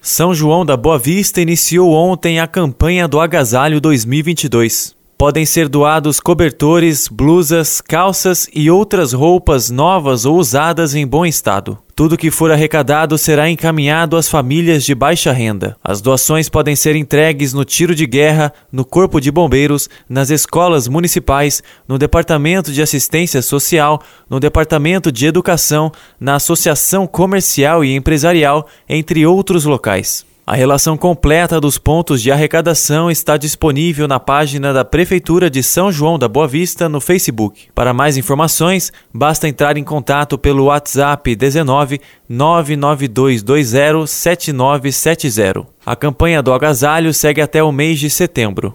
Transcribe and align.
São 0.00 0.32
João 0.32 0.64
da 0.64 0.76
Boa 0.76 0.98
Vista 0.98 1.40
iniciou 1.40 1.92
ontem 1.92 2.38
a 2.38 2.46
campanha 2.46 3.08
do 3.08 3.18
Agasalho 3.18 3.80
2022. 3.80 4.97
Podem 5.18 5.44
ser 5.44 5.68
doados 5.68 6.20
cobertores, 6.20 7.08
blusas, 7.08 7.80
calças 7.80 8.48
e 8.54 8.70
outras 8.70 9.12
roupas 9.12 9.68
novas 9.68 10.24
ou 10.24 10.38
usadas 10.38 10.94
em 10.94 11.04
bom 11.04 11.26
estado. 11.26 11.76
Tudo 11.96 12.16
que 12.16 12.30
for 12.30 12.52
arrecadado 12.52 13.18
será 13.18 13.50
encaminhado 13.50 14.16
às 14.16 14.28
famílias 14.28 14.84
de 14.84 14.94
baixa 14.94 15.32
renda. 15.32 15.76
As 15.82 16.00
doações 16.00 16.48
podem 16.48 16.76
ser 16.76 16.94
entregues 16.94 17.52
no 17.52 17.64
tiro 17.64 17.96
de 17.96 18.06
guerra, 18.06 18.52
no 18.70 18.84
Corpo 18.84 19.20
de 19.20 19.32
Bombeiros, 19.32 19.90
nas 20.08 20.30
escolas 20.30 20.86
municipais, 20.86 21.64
no 21.88 21.98
Departamento 21.98 22.70
de 22.70 22.80
Assistência 22.80 23.42
Social, 23.42 24.00
no 24.30 24.38
Departamento 24.38 25.10
de 25.10 25.26
Educação, 25.26 25.90
na 26.20 26.36
Associação 26.36 27.08
Comercial 27.08 27.84
e 27.84 27.92
Empresarial, 27.92 28.68
entre 28.88 29.26
outros 29.26 29.64
locais. 29.64 30.27
A 30.50 30.54
relação 30.54 30.96
completa 30.96 31.60
dos 31.60 31.76
pontos 31.76 32.22
de 32.22 32.32
arrecadação 32.32 33.10
está 33.10 33.36
disponível 33.36 34.08
na 34.08 34.18
página 34.18 34.72
da 34.72 34.82
Prefeitura 34.82 35.50
de 35.50 35.62
São 35.62 35.92
João 35.92 36.18
da 36.18 36.26
Boa 36.26 36.48
Vista 36.48 36.88
no 36.88 37.02
Facebook. 37.02 37.68
Para 37.74 37.92
mais 37.92 38.16
informações, 38.16 38.90
basta 39.12 39.46
entrar 39.46 39.76
em 39.76 39.84
contato 39.84 40.38
pelo 40.38 40.64
WhatsApp 40.64 41.36
19 41.36 42.00
99220 42.26 44.06
7970. 44.08 45.66
A 45.84 45.94
campanha 45.94 46.42
do 46.42 46.54
agasalho 46.54 47.12
segue 47.12 47.42
até 47.42 47.62
o 47.62 47.70
mês 47.70 48.00
de 48.00 48.08
setembro. 48.08 48.72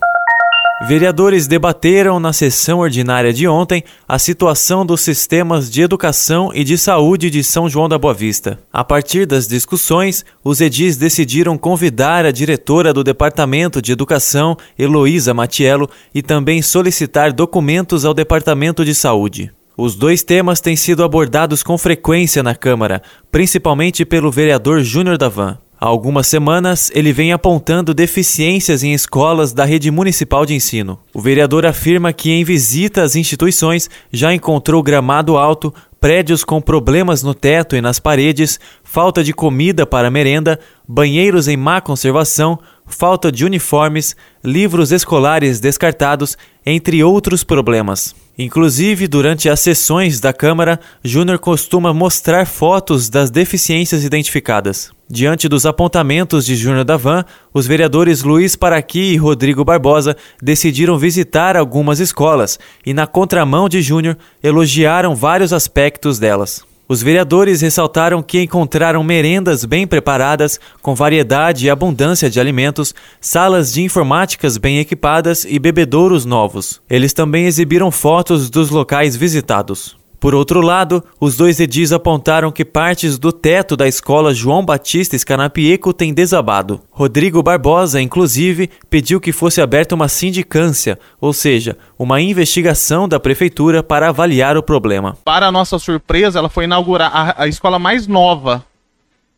Vereadores 0.86 1.48
debateram 1.48 2.20
na 2.20 2.34
sessão 2.34 2.80
ordinária 2.80 3.32
de 3.32 3.48
ontem 3.48 3.86
a 4.06 4.20
situação 4.20 4.86
dos 4.86 5.00
sistemas 5.00 5.72
de 5.72 5.82
educação 5.82 6.52
e 6.54 6.62
de 6.62 6.78
saúde 6.78 7.30
de 7.30 7.42
São 7.42 7.70
João 7.70 7.88
da 7.88 7.98
Boa 7.98 8.14
Vista. 8.14 8.60
A 8.72 8.84
partir 8.84 9.26
das 9.26 9.48
discussões, 9.48 10.26
os 10.44 10.60
edis 10.60 10.98
decidiram 10.98 11.58
convidar 11.58 12.26
a 12.26 12.32
diretora 12.32 12.92
do 12.92 13.02
Departamento 13.02 13.82
de 13.82 13.94
Educação, 13.94 14.58
Heloísa 14.78 15.34
Matiello, 15.34 15.90
e 16.14 16.22
também 16.22 16.62
solicitar 16.62 17.32
documentos 17.32 18.04
ao 18.04 18.14
Departamento 18.14 18.84
de 18.84 18.94
Saúde. 18.94 19.52
Os 19.78 19.96
dois 19.96 20.22
temas 20.22 20.60
têm 20.60 20.76
sido 20.76 21.02
abordados 21.02 21.64
com 21.64 21.78
frequência 21.78 22.44
na 22.44 22.54
Câmara, 22.54 23.02
principalmente 23.32 24.04
pelo 24.04 24.30
vereador 24.30 24.82
Júnior 24.82 25.18
Davan. 25.18 25.58
Há 25.84 25.88
algumas 25.88 26.28
semanas, 26.28 26.90
ele 26.96 27.12
vem 27.12 27.34
apontando 27.34 27.94
deficiências 27.94 28.84
em 28.84 28.94
escolas 28.94 29.52
da 29.52 29.66
rede 29.66 29.92
municipal 29.92 30.46
de 30.46 30.54
ensino. 30.54 30.98
O 31.14 31.20
vereador 31.20 31.66
afirma 31.66 32.14
que, 32.14 32.32
em 32.32 32.42
visita 32.42 33.04
às 33.04 33.18
instituições, 33.18 33.90
já 34.10 34.34
encontrou 34.34 34.82
gramado 34.82 35.36
alto, 35.36 35.74
prédios 36.00 36.46
com 36.46 36.62
problemas 36.62 37.22
no 37.22 37.34
teto 37.34 37.76
e 37.76 37.82
nas 37.82 38.00
paredes, 38.00 38.62
falta 38.82 39.22
de 39.22 39.34
comida 39.34 39.86
para 39.86 40.10
merenda, 40.10 40.58
banheiros 40.88 41.50
em 41.50 41.58
má 41.58 41.82
conservação, 41.82 42.58
falta 42.86 43.30
de 43.30 43.44
uniformes, 43.44 44.16
livros 44.42 44.94
escolares 44.94 45.60
descartados, 45.60 46.38
entre 46.66 47.04
outros 47.04 47.44
problemas. 47.44 48.16
Inclusive, 48.38 49.06
durante 49.08 49.50
as 49.50 49.60
sessões 49.60 50.20
da 50.20 50.32
Câmara, 50.32 50.80
Júnior 51.04 51.40
costuma 51.40 51.94
mostrar 51.94 52.48
fotos 52.48 53.10
das 53.10 53.30
deficiências 53.30 54.06
identificadas. 54.06 54.92
Diante 55.16 55.48
dos 55.48 55.64
apontamentos 55.64 56.44
de 56.44 56.56
Júnior 56.56 56.84
Davan, 56.84 57.24
os 57.54 57.68
vereadores 57.68 58.24
Luiz 58.24 58.56
Paraqui 58.56 59.14
e 59.14 59.16
Rodrigo 59.16 59.64
Barbosa 59.64 60.18
decidiram 60.42 60.98
visitar 60.98 61.56
algumas 61.56 62.00
escolas 62.00 62.60
e, 62.84 62.96
na 62.96 63.06
contramão 63.06 63.70
de 63.70 63.80
Júnior, 63.80 64.18
elogiaram 64.42 65.14
vários 65.14 65.54
aspectos 65.54 66.18
delas. 66.18 66.66
Os 66.88 67.04
vereadores 67.04 67.62
ressaltaram 67.62 68.24
que 68.24 68.42
encontraram 68.42 69.04
merendas 69.04 69.66
bem 69.66 69.86
preparadas, 69.86 70.60
com 70.82 70.96
variedade 70.96 71.68
e 71.68 71.70
abundância 71.70 72.28
de 72.28 72.40
alimentos, 72.40 72.96
salas 73.22 73.72
de 73.72 73.84
informáticas 73.84 74.58
bem 74.58 74.80
equipadas 74.80 75.46
e 75.48 75.60
bebedouros 75.60 76.26
novos. 76.26 76.82
Eles 76.90 77.14
também 77.14 77.46
exibiram 77.46 77.92
fotos 77.92 78.50
dos 78.50 78.72
locais 78.72 79.16
visitados. 79.16 79.96
Por 80.24 80.34
outro 80.34 80.62
lado, 80.62 81.04
os 81.20 81.36
dois 81.36 81.60
edis 81.60 81.92
apontaram 81.92 82.50
que 82.50 82.64
partes 82.64 83.20
do 83.20 83.30
teto 83.30 83.76
da 83.76 83.90
escola 83.90 84.34
João 84.34 84.64
Batista 84.64 85.18
Escanapieco 85.18 85.92
têm 85.92 86.14
desabado. 86.14 86.80
Rodrigo 86.90 87.44
Barbosa, 87.44 88.02
inclusive, 88.02 88.70
pediu 88.90 89.20
que 89.20 89.34
fosse 89.34 89.60
aberta 89.60 89.96
uma 89.96 90.08
sindicância, 90.08 90.98
ou 91.20 91.34
seja, 91.34 91.78
uma 92.00 92.22
investigação 92.22 93.06
da 93.06 93.20
prefeitura 93.20 93.84
para 93.84 94.08
avaliar 94.08 94.56
o 94.56 94.64
problema. 94.64 95.18
Para 95.26 95.52
nossa 95.52 95.78
surpresa, 95.78 96.40
ela 96.40 96.48
foi 96.48 96.64
inaugurada 96.64 97.36
a, 97.38 97.46
escola 97.50 97.78
mais 97.78 98.08
nova. 98.08 98.66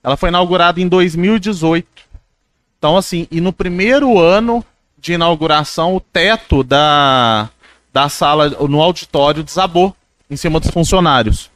Ela 0.03 0.15
foi 0.15 0.29
inaugurada 0.29 0.79
em 0.79 0.87
2018. 0.87 1.87
Então, 2.77 2.95
assim, 2.95 3.27
e 3.31 3.41
no 3.41 3.51
primeiro 3.51 4.19
ano 4.19 4.63
de 4.99 5.13
inauguração, 5.13 5.95
o 5.95 5.99
teto 5.99 6.63
da, 6.63 7.49
da 7.91 8.07
sala, 8.07 8.49
no 8.49 8.79
auditório, 8.79 9.41
desabou 9.41 9.95
em 10.29 10.35
cima 10.35 10.59
dos 10.59 10.69
funcionários. 10.69 11.49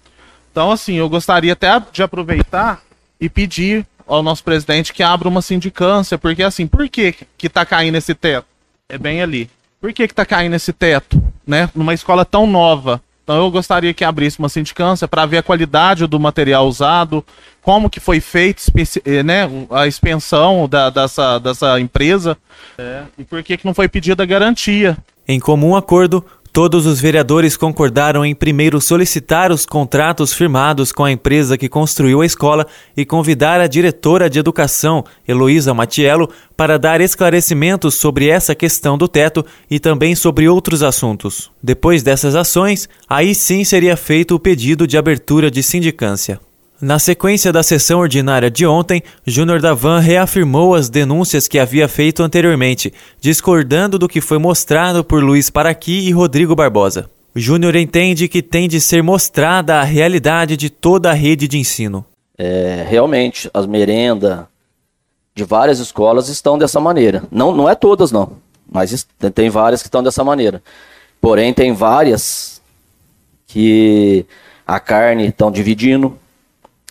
Então, 0.51 0.71
assim, 0.71 0.95
eu 0.95 1.09
gostaria 1.09 1.53
até 1.53 1.81
de 1.91 2.03
aproveitar 2.03 2.81
e 3.19 3.29
pedir 3.29 3.85
ao 4.07 4.23
nosso 4.23 4.43
presidente 4.43 4.91
que 4.91 5.03
abra 5.03 5.27
uma 5.27 5.41
sindicância, 5.41 6.17
porque 6.17 6.41
assim, 6.41 6.65
por 6.65 6.89
que 6.89 7.13
que 7.37 7.47
tá 7.47 7.65
caindo 7.65 7.95
esse 7.95 8.15
teto? 8.15 8.47
É 8.89 8.97
bem 8.97 9.21
ali. 9.21 9.49
Por 9.79 9.93
que 9.93 10.07
que 10.07 10.13
tá 10.13 10.25
caindo 10.25 10.55
esse 10.55 10.73
teto, 10.73 11.21
né? 11.45 11.69
Numa 11.75 11.93
escola 11.93 12.25
tão 12.25 12.47
nova. 12.47 13.01
Então 13.23 13.37
eu 13.37 13.51
gostaria 13.51 13.93
que 13.93 14.03
abrisse 14.03 14.39
uma 14.39 14.49
sindicância 14.49 15.07
para 15.07 15.27
ver 15.27 15.37
a 15.37 15.43
qualidade 15.43 16.07
do 16.07 16.19
material 16.19 16.67
usado, 16.67 17.23
como 17.61 17.87
que 17.87 17.99
foi 17.99 18.19
feito 18.19 18.63
eh, 19.05 19.21
né, 19.21 19.47
a 19.69 19.85
expensão 19.85 20.67
da, 20.67 20.89
dessa, 20.89 21.37
dessa 21.37 21.79
empresa 21.79 22.35
é, 22.75 23.03
e 23.19 23.23
por 23.23 23.43
que, 23.43 23.57
que 23.57 23.65
não 23.65 23.75
foi 23.75 23.87
pedida 23.87 24.23
a 24.23 24.25
garantia. 24.25 24.97
Em 25.27 25.39
comum 25.39 25.75
acordo, 25.75 26.25
Todos 26.59 26.85
os 26.85 26.99
vereadores 26.99 27.55
concordaram 27.55 28.25
em 28.25 28.35
primeiro 28.35 28.81
solicitar 28.81 29.49
os 29.49 29.65
contratos 29.65 30.33
firmados 30.33 30.91
com 30.91 31.05
a 31.05 31.11
empresa 31.11 31.57
que 31.57 31.69
construiu 31.69 32.19
a 32.19 32.25
escola 32.25 32.67
e 32.97 33.05
convidar 33.05 33.61
a 33.61 33.65
diretora 33.65 34.29
de 34.29 34.39
educação, 34.39 35.05
Heloísa 35.25 35.73
Matiello, 35.73 36.29
para 36.57 36.77
dar 36.77 36.99
esclarecimentos 36.99 37.95
sobre 37.95 38.27
essa 38.27 38.53
questão 38.53 38.97
do 38.97 39.07
teto 39.07 39.45
e 39.71 39.79
também 39.79 40.15
sobre 40.15 40.49
outros 40.49 40.83
assuntos. 40.83 41.49
Depois 41.63 42.03
dessas 42.03 42.35
ações, 42.35 42.89
aí 43.07 43.33
sim 43.33 43.63
seria 43.63 43.95
feito 43.95 44.35
o 44.35 44.39
pedido 44.39 44.85
de 44.85 44.97
abertura 44.97 45.49
de 45.49 45.63
sindicância. 45.63 46.41
Na 46.81 46.97
sequência 46.97 47.51
da 47.51 47.61
sessão 47.61 47.99
ordinária 47.99 48.49
de 48.49 48.65
ontem, 48.65 49.03
Júnior 49.27 49.61
Davan 49.61 49.99
reafirmou 49.99 50.73
as 50.73 50.87
denúncias 50.87 51.45
que 51.45 51.59
havia 51.59 51.89
feito 51.89 52.23
anteriormente, 52.23 52.93
discordando 53.19 53.99
do 53.99 54.07
que 54.07 54.21
foi 54.21 54.37
mostrado 54.37 55.03
por 55.03 55.21
Luiz 55.21 55.49
Paraqui 55.49 56.07
e 56.07 56.11
Rodrigo 56.11 56.55
Barbosa. 56.55 57.09
Júnior 57.35 57.75
entende 57.75 58.29
que 58.29 58.41
tem 58.41 58.69
de 58.69 58.79
ser 58.79 59.03
mostrada 59.03 59.75
a 59.75 59.83
realidade 59.83 60.55
de 60.55 60.69
toda 60.69 61.11
a 61.11 61.13
rede 61.13 61.49
de 61.49 61.57
ensino. 61.57 62.05
É, 62.37 62.85
realmente, 62.87 63.51
as 63.53 63.65
merendas 63.65 64.45
de 65.35 65.43
várias 65.43 65.79
escolas 65.79 66.29
estão 66.29 66.57
dessa 66.57 66.79
maneira. 66.79 67.23
Não, 67.29 67.53
não 67.53 67.67
é 67.67 67.75
todas, 67.75 68.09
não, 68.09 68.37
mas 68.71 69.05
tem 69.35 69.49
várias 69.49 69.81
que 69.81 69.89
estão 69.89 70.01
dessa 70.01 70.23
maneira. 70.23 70.63
Porém, 71.19 71.53
tem 71.53 71.73
várias 71.73 72.61
que 73.47 74.25
a 74.65 74.79
carne 74.79 75.27
estão 75.27 75.51
dividindo, 75.51 76.17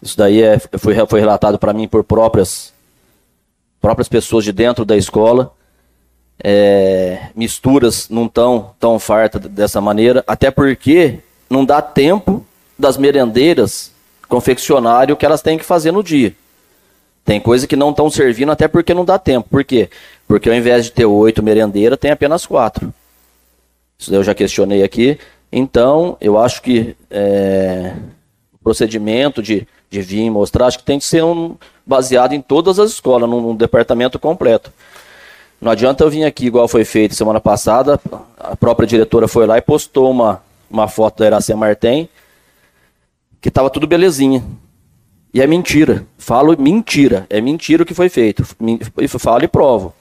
isso 0.02 0.16
daí 0.16 0.42
é, 0.42 0.58
foi, 0.58 0.94
foi 1.06 1.20
relatado 1.20 1.58
para 1.58 1.72
mim 1.72 1.88
por 1.88 2.04
próprias, 2.04 2.72
próprias 3.80 4.08
pessoas 4.08 4.44
de 4.44 4.52
dentro 4.52 4.84
da 4.84 4.96
escola. 4.96 5.52
É, 6.42 7.30
misturas 7.34 8.08
não 8.08 8.28
tão 8.28 8.70
tão 8.78 8.98
farta 8.98 9.40
dessa 9.40 9.80
maneira, 9.80 10.22
até 10.24 10.52
porque 10.52 11.18
não 11.50 11.64
dá 11.64 11.82
tempo 11.82 12.46
das 12.78 12.96
merendeiras 12.96 13.90
confeccionarem 14.28 15.12
o 15.12 15.16
que 15.16 15.26
elas 15.26 15.42
têm 15.42 15.58
que 15.58 15.64
fazer 15.64 15.90
no 15.90 16.02
dia. 16.02 16.32
Tem 17.24 17.40
coisa 17.40 17.66
que 17.66 17.76
não 17.76 17.90
estão 17.90 18.08
servindo 18.08 18.52
até 18.52 18.68
porque 18.68 18.94
não 18.94 19.04
dá 19.04 19.18
tempo. 19.18 19.48
Por 19.50 19.64
quê? 19.64 19.90
Porque 20.26 20.48
ao 20.48 20.54
invés 20.54 20.84
de 20.84 20.92
ter 20.92 21.06
oito 21.06 21.42
merendeiras, 21.42 21.98
tem 21.98 22.10
apenas 22.10 22.46
quatro. 22.46 22.94
Isso 23.98 24.14
eu 24.14 24.22
já 24.22 24.34
questionei 24.34 24.82
aqui. 24.82 25.18
Então, 25.50 26.16
eu 26.20 26.38
acho 26.38 26.62
que 26.62 26.94
é, 27.10 27.94
o 28.54 28.58
procedimento 28.62 29.42
de 29.42 29.66
de 29.90 30.00
vir 30.02 30.30
mostrar, 30.30 30.66
acho 30.66 30.78
que 30.78 30.84
tem 30.84 30.98
que 30.98 31.04
ser 31.04 31.24
um, 31.24 31.56
baseado 31.86 32.32
em 32.32 32.40
todas 32.40 32.78
as 32.78 32.90
escolas, 32.90 33.28
num, 33.28 33.40
num 33.40 33.56
departamento 33.56 34.18
completo. 34.18 34.72
Não 35.60 35.72
adianta 35.72 36.04
eu 36.04 36.10
vir 36.10 36.24
aqui 36.24 36.46
igual 36.46 36.68
foi 36.68 36.84
feito 36.84 37.14
semana 37.14 37.40
passada, 37.40 38.00
a 38.38 38.54
própria 38.54 38.86
diretora 38.86 39.26
foi 39.26 39.46
lá 39.46 39.58
e 39.58 39.62
postou 39.62 40.10
uma, 40.10 40.42
uma 40.70 40.86
foto 40.86 41.18
da 41.18 41.26
Iracema 41.26 41.66
Martem, 41.66 42.08
que 43.40 43.48
estava 43.48 43.70
tudo 43.70 43.86
belezinha. 43.86 44.44
E 45.32 45.40
é 45.40 45.46
mentira. 45.46 46.06
Falo 46.16 46.56
mentira. 46.58 47.26
É 47.28 47.40
mentira 47.40 47.82
o 47.82 47.86
que 47.86 47.94
foi 47.94 48.08
feito. 48.08 48.44
Falo 49.18 49.44
e 49.44 49.48
provo. 49.48 49.94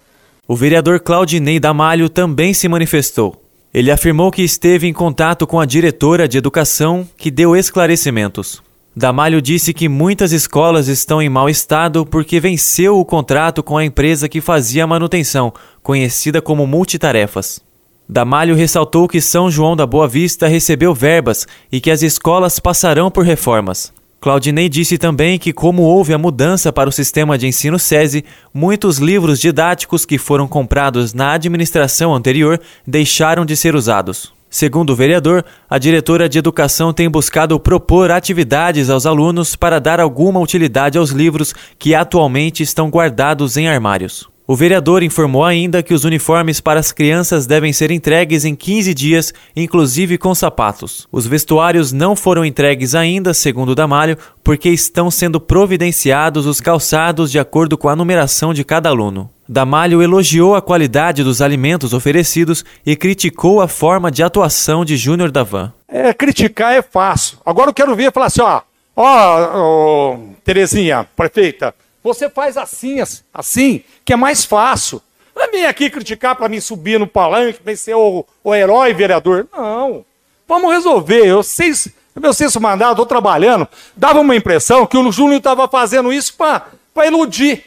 O 0.48 0.56
vereador 0.56 1.00
Claudinei 1.00 1.60
Damalho 1.60 2.10
também 2.10 2.54
se 2.54 2.68
manifestou. 2.68 3.44
Ele 3.74 3.92
afirmou 3.92 4.32
que 4.32 4.42
esteve 4.42 4.88
em 4.88 4.94
contato 4.94 5.46
com 5.46 5.60
a 5.60 5.66
diretora 5.66 6.28
de 6.28 6.38
educação, 6.38 7.08
que 7.18 7.30
deu 7.30 7.56
esclarecimentos. 7.56 8.64
Damalho 8.98 9.44
disse 9.44 9.76
que 9.76 9.88
muitas 9.88 10.32
escolas 10.32 10.88
estão 10.88 11.22
em 11.22 11.30
mau 11.30 11.48
estado 11.48 12.04
porque 12.04 12.40
venceu 12.40 12.98
o 12.98 13.06
contrato 13.06 13.62
com 13.62 13.78
a 13.78 13.86
empresa 13.86 14.28
que 14.28 14.42
fazia 14.42 14.86
a 14.86 14.88
manutenção, 14.88 15.54
conhecida 15.84 16.42
como 16.42 16.66
Multitarefas. 16.66 17.62
Damalho 18.10 18.56
ressaltou 18.56 19.08
que 19.08 19.22
São 19.22 19.52
João 19.52 19.76
da 19.76 19.86
Boa 19.86 20.08
Vista 20.08 20.48
recebeu 20.48 20.96
verbas 20.96 21.46
e 21.72 21.80
que 21.80 21.92
as 21.92 22.02
escolas 22.02 22.60
passarão 22.60 23.12
por 23.12 23.24
reformas. 23.24 23.94
Claudinei 24.20 24.68
disse 24.68 24.98
também 24.98 25.38
que, 25.38 25.54
como 25.54 25.84
houve 25.84 26.12
a 26.12 26.18
mudança 26.18 26.74
para 26.74 26.90
o 26.90 26.92
sistema 26.92 27.38
de 27.38 27.46
ensino 27.46 27.78
SESI, 27.78 28.26
muitos 28.52 28.98
livros 28.98 29.40
didáticos 29.40 30.06
que 30.06 30.18
foram 30.18 30.48
comprados 30.48 31.14
na 31.14 31.34
administração 31.34 32.16
anterior 32.16 32.60
deixaram 32.88 33.46
de 33.46 33.56
ser 33.56 33.76
usados. 33.76 34.36
Segundo 34.50 34.92
o 34.92 34.96
vereador, 34.96 35.44
a 35.70 35.78
diretora 35.78 36.30
de 36.30 36.40
educação 36.40 36.94
tem 36.94 37.10
buscado 37.10 37.60
propor 37.60 38.12
atividades 38.12 38.90
aos 38.90 39.06
alunos 39.06 39.56
para 39.56 39.80
dar 39.80 40.00
alguma 40.00 40.40
utilidade 40.40 40.98
aos 40.98 41.12
livros 41.12 41.54
que 41.78 41.94
atualmente 41.94 42.64
estão 42.64 42.90
guardados 42.90 43.58
em 43.58 43.68
armários. 43.68 44.37
O 44.50 44.56
vereador 44.56 45.04
informou 45.04 45.44
ainda 45.44 45.84
que 45.84 45.94
os 45.94 46.06
uniformes 46.06 46.62
para 46.62 46.80
as 46.80 46.94
crianças 46.94 47.46
devem 47.46 47.74
ser 47.74 47.92
entregues 47.92 48.46
em 48.46 48.56
15 48.56 48.94
dias, 48.94 49.34
inclusive 49.54 50.18
com 50.18 50.34
sapatos. 50.34 51.06
Os 51.12 51.28
vestuários 51.28 51.92
não 51.92 52.16
foram 52.16 52.46
entregues 52.46 52.96
ainda, 52.96 53.34
segundo 53.34 53.76
Damalho, 53.76 54.18
porque 54.42 54.70
estão 54.70 55.12
sendo 55.12 55.42
providenciados 55.42 56.46
os 56.46 56.62
calçados 56.62 57.30
de 57.30 57.38
acordo 57.38 57.78
com 57.78 57.90
a 57.90 57.96
numeração 57.96 58.54
de 58.54 58.64
cada 58.64 58.88
aluno. 58.88 59.30
Damalho 59.50 60.02
elogiou 60.02 60.56
a 60.56 60.62
qualidade 60.62 61.26
dos 61.26 61.42
alimentos 61.42 61.94
oferecidos 61.94 62.64
e 62.86 62.96
criticou 62.96 63.60
a 63.60 63.68
forma 63.68 64.10
de 64.10 64.24
atuação 64.24 64.86
de 64.86 64.96
Júnior 64.96 65.30
Davan. 65.30 65.74
É, 65.90 66.14
criticar 66.14 66.74
é 66.74 66.82
fácil. 66.82 67.38
Agora 67.46 67.72
eu 67.72 67.74
quero 67.74 67.94
ver 67.98 68.14
falar 68.14 68.28
assim, 68.28 68.42
ó, 68.42 68.62
ó, 68.96 69.50
ó 69.54 70.18
Terezinha, 70.46 71.06
prefeita, 71.18 71.76
você 72.08 72.30
faz 72.30 72.58
assim, 72.58 72.98
assim, 73.34 73.84
que 74.06 74.14
é 74.14 74.16
mais 74.16 74.46
fácil. 74.46 75.02
Não 75.36 75.44
é 75.44 75.48
vir 75.50 75.66
aqui 75.66 75.90
criticar 75.90 76.36
para 76.36 76.50
mim 76.50 76.60
subir 76.60 77.00
no 77.00 77.06
palanque, 77.06 77.60
para 77.60 77.76
ser 77.76 77.96
o, 77.96 78.26
o 78.44 78.56
herói 78.56 78.94
vereador. 78.94 79.48
Não. 79.56 80.06
Vamos 80.48 80.72
resolver. 80.72 81.26
Eu 81.28 81.44
sei, 81.44 81.74
meu 82.16 82.34
sexto 82.34 82.60
mandato, 82.62 82.92
estou 82.92 83.06
trabalhando. 83.06 83.68
Dava 83.96 84.20
uma 84.20 84.36
impressão 84.36 84.88
que 84.88 84.98
o 84.98 85.12
Júnior 85.12 85.38
estava 85.38 85.68
fazendo 85.68 86.12
isso 86.12 86.34
para 86.36 87.06
iludir 87.06 87.66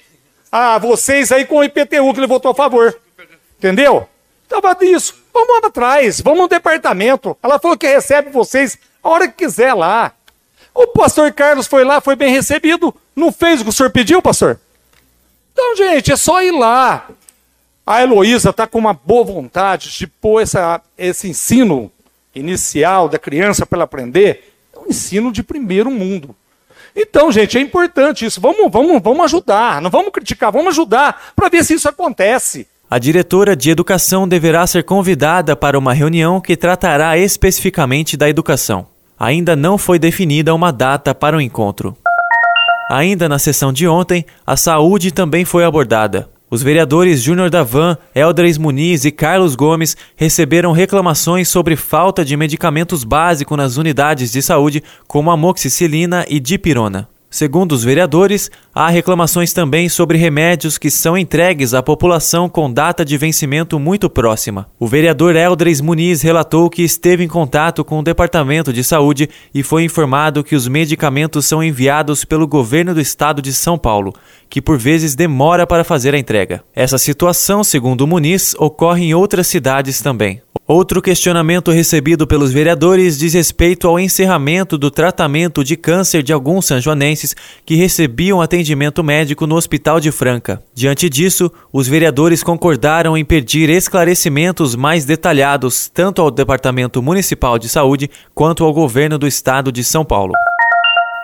a 0.51 0.79
vocês 0.79 1.31
aí 1.31 1.45
com 1.45 1.59
o 1.59 1.65
IPTU 1.65 2.13
que 2.13 2.21
ele 2.21 2.27
votou 2.27 2.51
a 2.51 2.55
favor. 2.55 2.99
Entendeu? 3.59 4.09
Tava 4.49 4.75
disso. 4.75 5.15
Vamos 5.33 5.65
atrás, 5.65 6.21
vamos 6.21 6.41
no 6.41 6.49
departamento. 6.49 7.37
Ela 7.43 7.59
falou 7.59 7.77
que 7.77 7.87
recebe 7.87 8.31
vocês 8.31 8.79
a 9.03 9.09
hora 9.09 9.29
que 9.29 9.45
quiser 9.45 9.75
lá. 9.75 10.13
O 10.75 10.87
pastor 10.87 11.33
Carlos 11.33 11.67
foi 11.67 11.85
lá, 11.85 12.01
foi 12.01 12.17
bem 12.17 12.33
recebido. 12.33 12.95
Não 13.15 13.33
fez 13.33 13.61
o 13.61 13.65
que 13.65 13.71
o 13.71 13.73
senhor 13.73 13.91
pediu, 13.91 14.23
pastor? 14.23 14.59
Então, 15.53 15.77
gente, 15.77 16.13
é 16.13 16.17
só 16.17 16.43
ir 16.43 16.53
lá. 16.53 17.09
A 17.87 18.03
Heloísa 18.03 18.51
está 18.51 18.67
com 18.67 18.79
uma 18.79 18.95
boa 18.95 19.25
vontade 19.25 19.91
de 19.91 20.07
pôr 20.07 20.41
essa, 20.41 20.81
esse 20.97 21.29
ensino 21.29 21.91
inicial 22.35 23.09
da 23.09 23.19
criança 23.19 23.67
para 23.67 23.79
ela 23.79 23.85
aprender. 23.85 24.55
É 24.75 24.79
um 24.79 24.89
ensino 24.89 25.33
de 25.33 25.43
primeiro 25.43 25.91
mundo. 25.91 26.35
Então, 26.95 27.31
gente, 27.31 27.59
é 27.59 27.61
importante 27.61 28.25
isso. 28.25 28.41
Vamos, 28.41 28.71
vamos, 28.71 29.03
vamos 29.03 29.25
ajudar. 29.25 29.81
Não 29.81 29.91
vamos 29.91 30.13
criticar, 30.13 30.53
vamos 30.53 30.69
ajudar 30.69 31.33
para 31.35 31.49
ver 31.49 31.65
se 31.65 31.75
isso 31.75 31.89
acontece. 31.89 32.67
A 32.89 32.99
diretora 32.99 33.55
de 33.55 33.71
educação 33.71 34.27
deverá 34.27 34.67
ser 34.67 34.85
convidada 34.85 35.55
para 35.55 35.79
uma 35.79 35.93
reunião 35.93 36.41
que 36.41 36.57
tratará 36.57 37.17
especificamente 37.17 38.17
da 38.17 38.29
educação 38.29 38.87
ainda 39.21 39.55
não 39.55 39.77
foi 39.77 39.99
definida 39.99 40.55
uma 40.55 40.73
data 40.73 41.15
para 41.15 41.37
o 41.37 41.41
encontro. 41.43 41.95
Ainda 42.91 43.29
na 43.29 43.39
sessão 43.39 43.71
de 43.71 43.87
ontem, 43.87 44.25
a 44.47 44.57
saúde 44.57 45.13
também 45.13 45.45
foi 45.45 45.63
abordada. 45.63 46.31
Os 46.51 46.63
vereadores 46.63 47.23
Júnior 47.23 47.51
Davan, 47.51 47.97
Eldres 48.13 48.59
Muniz 48.59 49.05
e 49.05 49.13
Carlos 49.13 49.55
Gomes 49.55 49.97
receberam 50.17 50.73
reclamações 50.73 51.49
sobre 51.49 51.77
falta 51.77 52.25
de 52.25 52.37
medicamentos 52.37 53.05
básicos 53.05 53.57
nas 53.57 53.77
unidades 53.77 54.33
de 54.33 54.43
saúde, 54.43 54.83
como 55.07 55.31
amoxicilina 55.31 56.25
e 56.29 56.41
dipirona. 56.41 57.09
Segundo 57.33 57.71
os 57.71 57.85
vereadores, 57.85 58.51
há 58.75 58.91
reclamações 58.91 59.53
também 59.53 59.89
sobre 59.89 60.19
remédios 60.19 60.77
que 60.77 60.91
são 60.91 61.17
entregues 61.17 61.73
à 61.73 61.81
população 61.81 62.49
com 62.49 62.71
data 62.71 63.05
de 63.05 63.17
vencimento 63.17 63.79
muito 63.79 64.11
próxima. 64.11 64.69
O 64.81 64.89
vereador 64.89 65.37
Eldres 65.37 65.81
Muniz 65.81 66.23
relatou 66.23 66.69
que 66.69 66.83
esteve 66.83 67.23
em 67.23 67.29
contato 67.29 67.85
com 67.85 68.01
o 68.01 68.03
Departamento 68.03 68.73
de 68.73 68.83
Saúde 68.83 69.31
e 69.55 69.63
foi 69.63 69.85
informado 69.85 70.43
que 70.43 70.57
os 70.57 70.67
medicamentos 70.67 71.47
são 71.47 71.63
enviados 71.63 72.25
pelo 72.25 72.49
governo 72.49 72.93
do 72.93 73.01
estado 73.01 73.41
de 73.41 73.53
São 73.53 73.79
Paulo, 73.79 74.13
que 74.49 74.61
por 74.61 74.77
vezes 74.77 75.15
demora 75.15 75.65
para 75.65 75.85
fazer 75.85 76.13
a 76.17 76.19
entrega. 76.19 76.65
Essa 76.75 76.99
situação, 76.99 77.63
segundo 77.63 78.09
Muniz, 78.09 78.57
ocorre 78.59 79.05
em 79.05 79.15
outras 79.15 79.47
cidades 79.47 80.03
também. 80.03 80.43
Outro 80.73 81.03
questionamento 81.03 81.73
recebido 81.73 82.29
pelos 82.29 82.53
vereadores 82.53 83.19
diz 83.19 83.35
respeito 83.35 83.89
ao 83.89 83.99
encerramento 83.99 84.79
do 84.79 84.89
tratamento 84.89 85.65
de 85.65 85.77
câncer 85.77 86.23
de 86.23 86.33
alguns 86.33 86.67
sanjoanenses 86.67 87.35
que 87.67 87.75
recebiam 87.75 88.41
atendimento 88.41 89.03
médico 89.03 89.49
no 89.49 89.57
Hospital 89.57 89.99
de 89.99 90.13
Franca. 90.13 90.63
Diante 90.73 91.09
disso, 91.09 91.51
os 91.73 91.89
vereadores 91.89 92.45
concordaram 92.45 93.17
em 93.17 93.25
pedir 93.25 93.69
esclarecimentos 93.69 94.77
mais 94.77 95.05
detalhados 95.05 95.89
tanto 95.89 96.23
ao 96.23 96.31
Departamento 96.31 97.03
Municipal 97.03 97.59
de 97.59 97.69
Saúde 97.69 98.09
quanto 98.33 98.63
ao 98.63 98.73
governo 98.73 99.19
do 99.19 99.27
estado 99.27 99.73
de 99.73 99.83
São 99.83 100.05
Paulo. 100.05 100.35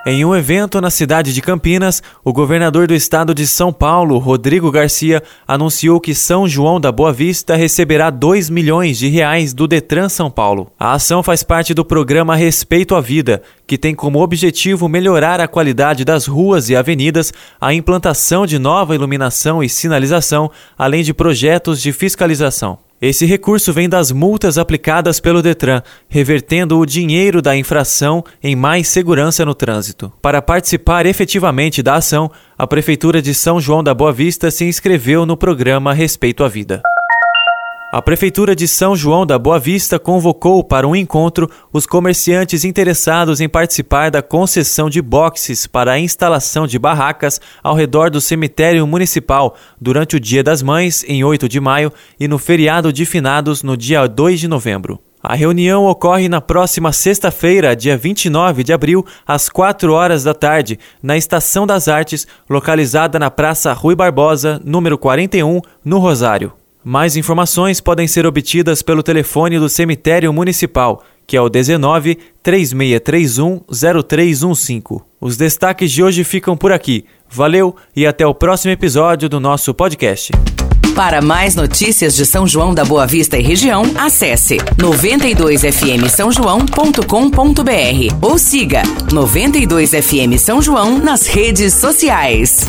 Em 0.08 0.24
um 0.24 0.36
evento 0.36 0.80
na 0.80 0.88
cidade 0.88 1.32
de 1.32 1.42
Campinas, 1.42 2.00
o 2.22 2.32
governador 2.32 2.86
do 2.86 2.94
estado 2.94 3.34
de 3.34 3.44
São 3.44 3.72
Paulo, 3.72 4.18
Rodrigo 4.18 4.70
Garcia, 4.70 5.20
anunciou 5.48 6.00
que 6.00 6.14
São 6.14 6.46
João 6.46 6.80
da 6.80 6.92
Boa 6.92 7.12
Vista 7.12 7.56
receberá 7.56 8.08
2 8.08 8.48
milhões 8.48 8.98
de 8.98 9.08
reais 9.08 9.52
do 9.52 9.66
Detran 9.66 10.08
São 10.08 10.30
Paulo. 10.30 10.70
A 10.78 10.92
ação 10.92 11.24
faz 11.24 11.42
parte 11.42 11.74
do 11.74 11.84
programa 11.84 12.36
Respeito 12.36 12.94
à 12.94 13.00
Vida, 13.00 13.42
que 13.66 13.76
tem 13.76 13.96
como 13.96 14.22
objetivo 14.22 14.88
melhorar 14.88 15.40
a 15.40 15.48
qualidade 15.48 16.04
das 16.04 16.28
ruas 16.28 16.70
e 16.70 16.76
avenidas, 16.76 17.32
a 17.60 17.74
implantação 17.74 18.46
de 18.46 18.60
nova 18.60 18.94
iluminação 18.94 19.60
e 19.60 19.68
sinalização, 19.68 20.48
além 20.78 21.02
de 21.02 21.12
projetos 21.12 21.82
de 21.82 21.92
fiscalização. 21.92 22.85
Esse 23.00 23.26
recurso 23.26 23.72
vem 23.74 23.88
das 23.88 24.10
multas 24.10 24.56
aplicadas 24.56 25.20
pelo 25.20 25.42
Detran, 25.42 25.82
revertendo 26.08 26.78
o 26.78 26.86
dinheiro 26.86 27.42
da 27.42 27.54
infração 27.54 28.24
em 28.42 28.56
mais 28.56 28.88
segurança 28.88 29.44
no 29.44 29.54
trânsito. 29.54 30.10
Para 30.22 30.40
participar 30.40 31.04
efetivamente 31.04 31.82
da 31.82 31.96
ação, 31.96 32.30
a 32.56 32.66
Prefeitura 32.66 33.20
de 33.20 33.34
São 33.34 33.60
João 33.60 33.84
da 33.84 33.92
Boa 33.92 34.12
Vista 34.12 34.50
se 34.50 34.64
inscreveu 34.64 35.26
no 35.26 35.36
programa 35.36 35.92
Respeito 35.92 36.42
à 36.42 36.48
Vida. 36.48 36.82
A 37.96 38.02
Prefeitura 38.02 38.54
de 38.54 38.68
São 38.68 38.94
João 38.94 39.24
da 39.24 39.38
Boa 39.38 39.58
Vista 39.58 39.98
convocou 39.98 40.62
para 40.62 40.86
um 40.86 40.94
encontro 40.94 41.50
os 41.72 41.86
comerciantes 41.86 42.62
interessados 42.62 43.40
em 43.40 43.48
participar 43.48 44.10
da 44.10 44.20
concessão 44.20 44.90
de 44.90 45.00
boxes 45.00 45.66
para 45.66 45.92
a 45.92 45.98
instalação 45.98 46.66
de 46.66 46.78
barracas 46.78 47.40
ao 47.62 47.74
redor 47.74 48.10
do 48.10 48.20
cemitério 48.20 48.86
municipal 48.86 49.56
durante 49.80 50.14
o 50.14 50.20
Dia 50.20 50.42
das 50.42 50.60
Mães, 50.60 51.06
em 51.08 51.24
8 51.24 51.48
de 51.48 51.58
maio, 51.58 51.90
e 52.20 52.28
no 52.28 52.36
feriado 52.36 52.92
de 52.92 53.06
finados, 53.06 53.62
no 53.62 53.78
dia 53.78 54.06
2 54.06 54.40
de 54.40 54.46
novembro. 54.46 55.00
A 55.22 55.34
reunião 55.34 55.86
ocorre 55.86 56.28
na 56.28 56.42
próxima 56.42 56.92
sexta-feira, 56.92 57.74
dia 57.74 57.96
29 57.96 58.62
de 58.62 58.74
abril, 58.74 59.06
às 59.26 59.48
4 59.48 59.90
horas 59.94 60.22
da 60.22 60.34
tarde, 60.34 60.78
na 61.02 61.16
Estação 61.16 61.66
das 61.66 61.88
Artes, 61.88 62.26
localizada 62.46 63.18
na 63.18 63.30
Praça 63.30 63.72
Rui 63.72 63.94
Barbosa, 63.94 64.60
número 64.62 64.98
41, 64.98 65.62
no 65.82 65.98
Rosário. 65.98 66.52
Mais 66.88 67.16
informações 67.16 67.80
podem 67.80 68.06
ser 68.06 68.24
obtidas 68.26 68.80
pelo 68.80 69.02
telefone 69.02 69.58
do 69.58 69.68
cemitério 69.68 70.32
municipal, 70.32 71.02
que 71.26 71.36
é 71.36 71.40
o 71.40 71.48
19 71.48 72.16
3631 72.44 73.64
0315. 74.08 75.02
Os 75.20 75.36
destaques 75.36 75.90
de 75.90 76.04
hoje 76.04 76.22
ficam 76.22 76.56
por 76.56 76.70
aqui. 76.70 77.04
Valeu 77.28 77.74
e 77.96 78.06
até 78.06 78.24
o 78.24 78.32
próximo 78.32 78.70
episódio 78.70 79.28
do 79.28 79.40
nosso 79.40 79.74
podcast. 79.74 80.30
Para 80.94 81.20
mais 81.20 81.56
notícias 81.56 82.14
de 82.14 82.24
São 82.24 82.46
João 82.46 82.72
da 82.72 82.84
Boa 82.84 83.04
Vista 83.04 83.36
e 83.36 83.42
região, 83.42 83.82
acesse 83.98 84.58
92fm 84.78 86.08
São 86.08 86.30
João.com.br 86.30 87.02
ou 88.22 88.38
siga 88.38 88.84
92fm 89.08 90.38
São 90.38 90.62
João 90.62 91.00
nas 91.00 91.26
redes 91.26 91.74
sociais. 91.74 92.64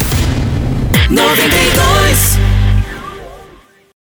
92 1.07 2.56